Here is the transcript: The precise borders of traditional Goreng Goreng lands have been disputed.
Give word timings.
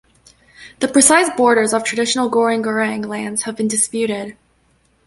The 0.79 0.87
precise 0.87 1.29
borders 1.37 1.73
of 1.75 1.83
traditional 1.83 2.27
Goreng 2.31 2.63
Goreng 2.65 3.05
lands 3.05 3.43
have 3.43 3.55
been 3.55 3.67
disputed. 3.67 4.35